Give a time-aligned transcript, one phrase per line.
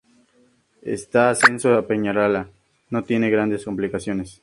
[0.95, 2.49] Este ascenso a Peñalara
[2.89, 4.39] no tiene grandes complicaciones.